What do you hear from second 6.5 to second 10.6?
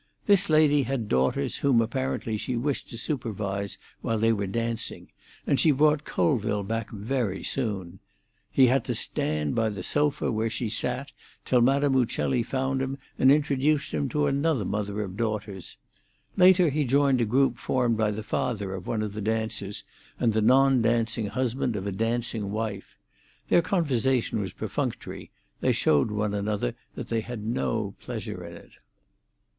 back very soon. He had to stand by the sofa where